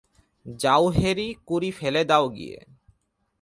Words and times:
যাও 0.45 0.85
হ্যাঁড়ি 0.89 1.27
কুড়ি 1.47 1.69
ফেলে 1.71 2.01
দাও 2.03 2.25
গিয়ে। 2.29 2.57